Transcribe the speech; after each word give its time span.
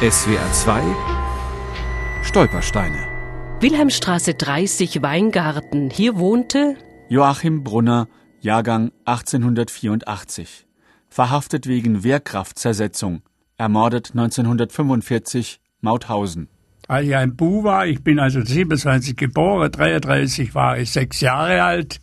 SWR 0.00 0.52
2 0.52 0.82
Stolpersteine. 2.22 3.08
Wilhelmstraße 3.58 4.34
30 4.34 5.02
Weingarten. 5.02 5.90
Hier 5.90 6.20
wohnte 6.20 6.76
Joachim 7.08 7.64
Brunner, 7.64 8.06
Jahrgang 8.40 8.92
1884. 9.06 10.68
Verhaftet 11.08 11.66
wegen 11.66 12.04
Wehrkraftzersetzung. 12.04 13.22
Ermordet 13.56 14.10
1945 14.10 15.60
Mauthausen. 15.80 16.46
Als 16.86 17.04
ich 17.04 17.16
ein 17.16 17.34
Bu 17.34 17.64
war, 17.64 17.88
ich 17.88 18.04
bin 18.04 18.20
also 18.20 18.40
27 18.40 19.16
geboren, 19.16 19.72
33 19.72 20.54
war 20.54 20.78
ich 20.78 20.92
sechs 20.92 21.20
Jahre 21.20 21.64
alt. 21.64 21.98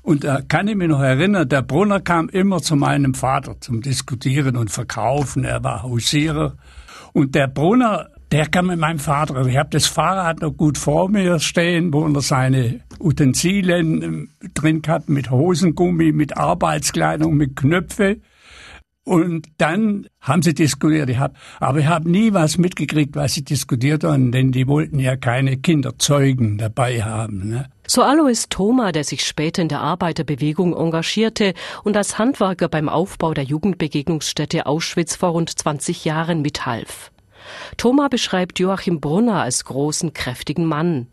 Und 0.00 0.24
da 0.24 0.40
kann 0.40 0.66
ich 0.66 0.76
mich 0.76 0.88
noch 0.88 1.02
erinnern, 1.02 1.46
der 1.46 1.60
Brunner 1.60 2.00
kam 2.00 2.30
immer 2.30 2.62
zu 2.62 2.74
meinem 2.74 3.12
Vater 3.12 3.60
zum 3.60 3.82
Diskutieren 3.82 4.56
und 4.56 4.70
Verkaufen. 4.70 5.44
Er 5.44 5.62
war 5.62 5.82
Hausierer. 5.82 6.56
Und 7.14 7.36
der 7.36 7.46
Brunner, 7.46 8.10
der 8.32 8.46
kam 8.46 8.66
mit 8.66 8.80
meinem 8.80 8.98
Vater. 8.98 9.46
Ich 9.46 9.56
habe 9.56 9.70
das 9.70 9.86
Fahrrad 9.86 10.40
noch 10.40 10.50
gut 10.50 10.76
vor 10.76 11.08
mir 11.08 11.38
stehen, 11.38 11.92
wo 11.92 12.04
er 12.04 12.20
seine 12.20 12.80
Utensilien 12.98 14.02
ähm, 14.02 14.30
drin 14.52 14.82
hat, 14.88 15.08
mit 15.08 15.30
Hosengummi, 15.30 16.10
mit 16.10 16.36
Arbeitskleidung, 16.36 17.36
mit 17.36 17.54
Knöpfe. 17.54 18.20
Und 19.04 19.46
dann 19.58 20.08
haben 20.20 20.42
sie 20.42 20.54
diskutiert. 20.54 21.08
Ich 21.10 21.18
hab, 21.18 21.36
aber 21.60 21.78
ich 21.78 21.86
habe 21.86 22.10
nie 22.10 22.32
was 22.32 22.58
mitgekriegt, 22.58 23.14
was 23.14 23.34
sie 23.34 23.44
diskutiert 23.44 24.02
haben, 24.02 24.32
denn 24.32 24.50
die 24.50 24.66
wollten 24.66 24.98
ja 24.98 25.14
keine 25.14 25.58
Kinderzeugen 25.58 26.58
dabei 26.58 27.02
haben. 27.02 27.50
Ne? 27.50 27.68
So 27.86 28.02
Alois 28.02 28.48
Thoma, 28.48 28.92
der 28.92 29.04
sich 29.04 29.24
später 29.24 29.60
in 29.60 29.68
der 29.68 29.82
Arbeiterbewegung 29.82 30.74
engagierte 30.74 31.52
und 31.84 31.96
als 31.96 32.18
Handwerker 32.18 32.68
beim 32.68 32.88
Aufbau 32.88 33.34
der 33.34 33.44
Jugendbegegnungsstätte 33.44 34.64
Auschwitz 34.64 35.16
vor 35.16 35.30
rund 35.30 35.50
20 35.50 36.06
Jahren 36.06 36.40
mithalf. 36.40 37.12
Thoma 37.76 38.08
beschreibt 38.08 38.58
Joachim 38.58 39.00
Brunner 39.00 39.42
als 39.42 39.64
großen, 39.64 40.12
kräftigen 40.12 40.64
Mann. 40.64 41.08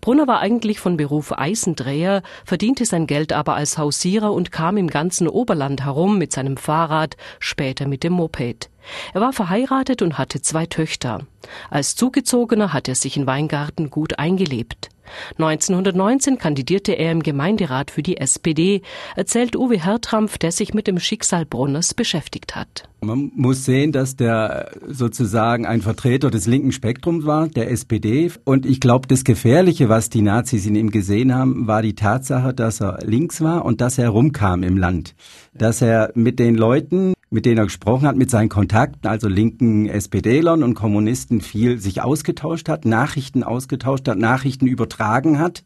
Brunner 0.00 0.26
war 0.26 0.40
eigentlich 0.40 0.80
von 0.80 0.96
Beruf 0.96 1.32
Eisendreher, 1.32 2.22
verdiente 2.44 2.84
sein 2.84 3.06
Geld 3.06 3.32
aber 3.32 3.54
als 3.54 3.78
Hausierer 3.78 4.32
und 4.32 4.52
kam 4.52 4.76
im 4.76 4.88
ganzen 4.88 5.28
Oberland 5.28 5.84
herum 5.84 6.18
mit 6.18 6.32
seinem 6.32 6.56
Fahrrad, 6.56 7.16
später 7.38 7.86
mit 7.86 8.04
dem 8.04 8.14
Moped. 8.14 8.70
Er 9.12 9.20
war 9.20 9.32
verheiratet 9.32 10.02
und 10.02 10.18
hatte 10.18 10.42
zwei 10.42 10.66
Töchter. 10.66 11.26
Als 11.70 11.96
Zugezogener 11.96 12.72
hat 12.72 12.88
er 12.88 12.94
sich 12.94 13.16
in 13.16 13.26
Weingarten 13.26 13.90
gut 13.90 14.18
eingelebt. 14.18 14.90
1919 15.38 16.38
kandidierte 16.38 16.92
er 16.92 17.12
im 17.12 17.22
Gemeinderat 17.22 17.90
für 17.90 18.02
die 18.02 18.16
SPD, 18.16 18.82
erzählt 19.16 19.56
Uwe 19.56 19.82
Hertrampf, 19.82 20.38
der 20.38 20.52
sich 20.52 20.74
mit 20.74 20.86
dem 20.86 20.98
Schicksal 20.98 21.44
Brunners 21.44 21.94
beschäftigt 21.94 22.56
hat. 22.56 22.88
Man 23.00 23.30
muss 23.34 23.64
sehen, 23.64 23.92
dass 23.92 24.16
der 24.16 24.70
sozusagen 24.86 25.66
ein 25.66 25.82
Vertreter 25.82 26.30
des 26.30 26.46
linken 26.46 26.72
Spektrums 26.72 27.26
war, 27.26 27.48
der 27.48 27.70
SPD. 27.70 28.30
Und 28.44 28.64
ich 28.64 28.80
glaube, 28.80 29.08
das 29.08 29.24
Gefährliche, 29.24 29.88
was 29.88 30.08
die 30.08 30.22
Nazis 30.22 30.66
in 30.66 30.74
ihm 30.74 30.90
gesehen 30.90 31.34
haben, 31.34 31.66
war 31.66 31.82
die 31.82 31.94
Tatsache, 31.94 32.54
dass 32.54 32.80
er 32.80 33.00
links 33.04 33.40
war 33.42 33.64
und 33.64 33.80
dass 33.80 33.98
er 33.98 34.08
rumkam 34.08 34.62
im 34.62 34.78
Land. 34.78 35.14
Dass 35.52 35.82
er 35.82 36.12
mit 36.14 36.38
den 36.38 36.54
Leuten 36.54 37.13
mit 37.34 37.46
denen 37.46 37.58
er 37.58 37.64
gesprochen 37.64 38.06
hat, 38.06 38.16
mit 38.16 38.30
seinen 38.30 38.48
Kontakten, 38.48 39.08
also 39.08 39.28
linken 39.28 39.88
SPDlern 39.88 40.62
und 40.62 40.74
Kommunisten 40.74 41.40
viel 41.40 41.80
sich 41.80 42.00
ausgetauscht 42.00 42.68
hat, 42.68 42.84
Nachrichten 42.84 43.42
ausgetauscht 43.42 44.06
hat, 44.06 44.18
Nachrichten 44.18 44.68
übertragen 44.68 45.40
hat 45.40 45.64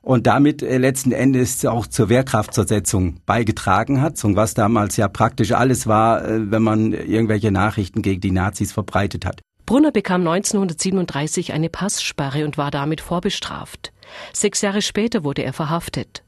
und 0.00 0.26
damit 0.26 0.62
äh, 0.62 0.78
letzten 0.78 1.12
Endes 1.12 1.64
auch 1.66 1.86
zur 1.86 2.08
Wehrkraftzersetzung 2.08 3.20
beigetragen 3.26 4.00
hat, 4.00 4.14
was 4.24 4.54
damals 4.54 4.96
ja 4.96 5.06
praktisch 5.06 5.52
alles 5.52 5.86
war, 5.86 6.24
äh, 6.24 6.50
wenn 6.50 6.62
man 6.62 6.94
irgendwelche 6.94 7.52
Nachrichten 7.52 8.00
gegen 8.00 8.22
die 8.22 8.32
Nazis 8.32 8.72
verbreitet 8.72 9.26
hat. 9.26 9.42
Brunner 9.66 9.92
bekam 9.92 10.26
1937 10.26 11.52
eine 11.52 11.68
Passsperre 11.68 12.46
und 12.46 12.56
war 12.56 12.70
damit 12.70 13.02
vorbestraft. 13.02 13.92
Sechs 14.32 14.62
Jahre 14.62 14.80
später 14.80 15.24
wurde 15.24 15.44
er 15.44 15.52
verhaftet. 15.52 16.24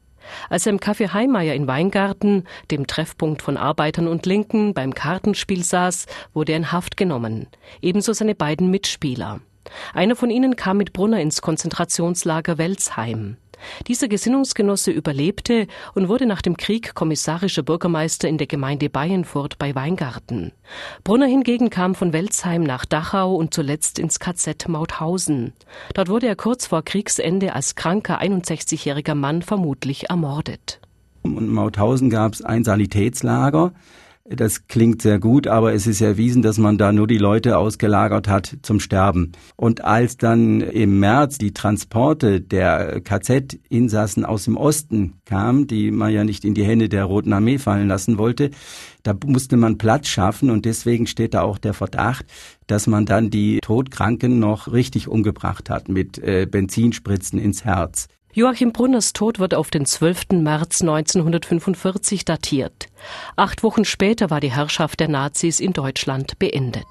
Als 0.49 0.65
er 0.65 0.73
im 0.73 0.79
Café 0.79 1.13
Heimeier 1.13 1.55
in 1.55 1.67
Weingarten, 1.67 2.45
dem 2.71 2.87
Treffpunkt 2.87 3.41
von 3.41 3.57
Arbeitern 3.57 4.07
und 4.07 4.25
Linken, 4.25 4.73
beim 4.73 4.93
Kartenspiel 4.93 5.63
saß, 5.63 6.05
wurde 6.33 6.53
er 6.53 6.57
in 6.57 6.71
Haft 6.71 6.97
genommen. 6.97 7.47
Ebenso 7.81 8.13
seine 8.13 8.35
beiden 8.35 8.69
Mitspieler. 8.71 9.41
Einer 9.93 10.15
von 10.15 10.29
ihnen 10.29 10.55
kam 10.55 10.77
mit 10.77 10.93
Brunner 10.93 11.19
ins 11.19 11.41
Konzentrationslager 11.41 12.57
Welsheim. 12.57 13.37
Dieser 13.87 14.07
Gesinnungsgenosse 14.07 14.91
überlebte 14.91 15.67
und 15.93 16.09
wurde 16.09 16.25
nach 16.25 16.41
dem 16.41 16.57
Krieg 16.57 16.95
kommissarischer 16.95 17.63
Bürgermeister 17.63 18.27
in 18.27 18.37
der 18.37 18.47
Gemeinde 18.47 18.89
Bayernfurt 18.89 19.57
bei 19.57 19.75
Weingarten. 19.75 20.51
Brunner 21.03 21.27
hingegen 21.27 21.69
kam 21.69 21.95
von 21.95 22.13
Welzheim 22.13 22.63
nach 22.63 22.85
Dachau 22.85 23.35
und 23.35 23.53
zuletzt 23.53 23.99
ins 23.99 24.19
KZ 24.19 24.67
Mauthausen. 24.67 25.53
Dort 25.93 26.09
wurde 26.09 26.27
er 26.27 26.35
kurz 26.35 26.67
vor 26.67 26.83
Kriegsende 26.83 27.53
als 27.53 27.75
kranker 27.75 28.21
61-jähriger 28.21 29.15
Mann 29.15 29.41
vermutlich 29.41 30.09
ermordet. 30.09 30.79
In 31.23 31.53
Mauthausen 31.53 32.09
gab 32.09 32.33
es 32.33 32.41
ein 32.43 32.63
Sanitätslager. 32.63 33.73
Das 34.27 34.67
klingt 34.67 35.03
sehr 35.03 35.19
gut, 35.19 35.45
aber 35.45 35.73
es 35.73 35.85
ist 35.85 36.01
erwiesen, 36.01 36.41
dass 36.41 36.57
man 36.57 36.79
da 36.79 36.91
nur 36.91 37.05
die 37.05 37.19
Leute 37.19 37.59
ausgelagert 37.59 38.27
hat 38.27 38.57
zum 38.63 38.79
Sterben. 38.79 39.33
Und 39.55 39.83
als 39.83 40.17
dann 40.17 40.61
im 40.61 40.99
März 40.99 41.37
die 41.37 41.53
Transporte 41.53 42.41
der 42.41 43.01
KZ-Insassen 43.01 44.25
aus 44.25 44.45
dem 44.45 44.57
Osten 44.57 45.21
kamen, 45.25 45.67
die 45.67 45.91
man 45.91 46.11
ja 46.11 46.23
nicht 46.23 46.43
in 46.43 46.55
die 46.55 46.65
Hände 46.65 46.89
der 46.89 47.05
Roten 47.05 47.33
Armee 47.33 47.59
fallen 47.59 47.87
lassen 47.87 48.17
wollte, 48.17 48.49
da 49.03 49.13
musste 49.27 49.57
man 49.57 49.77
Platz 49.77 50.07
schaffen 50.07 50.49
und 50.49 50.65
deswegen 50.65 51.05
steht 51.05 51.35
da 51.35 51.43
auch 51.43 51.59
der 51.59 51.75
Verdacht, 51.75 52.25
dass 52.65 52.87
man 52.87 53.05
dann 53.05 53.29
die 53.29 53.59
Todkranken 53.61 54.39
noch 54.39 54.71
richtig 54.71 55.07
umgebracht 55.07 55.69
hat 55.69 55.87
mit 55.87 56.17
äh, 56.17 56.47
Benzinspritzen 56.49 57.37
ins 57.37 57.63
Herz. 57.63 58.07
Joachim 58.35 58.73
Brunners 58.73 59.13
Tod 59.13 59.39
wird 59.39 59.53
auf 59.53 59.69
den 59.69 59.85
12. 59.85 60.31
März 60.33 60.81
1945 60.81 62.25
datiert. 62.25 62.87
Acht 63.37 63.63
Wochen 63.63 63.85
später 63.85 64.29
war 64.29 64.41
die 64.41 64.51
Herrschaft 64.51 64.99
der 64.99 65.07
Nazis 65.07 65.61
in 65.61 65.71
Deutschland 65.71 66.37
beendet. 66.37 66.85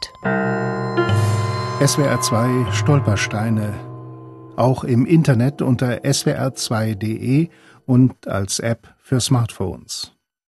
SWR 1.86 2.18
2 2.18 2.72
Stolpersteine. 2.72 3.74
Auch 4.56 4.84
im 4.84 5.04
Internet 5.04 5.60
unter 5.60 5.98
swr2.de 5.98 7.50
und 7.84 8.26
als 8.26 8.58
App 8.60 8.94
für 9.02 9.20
Smartphones. 9.20 10.13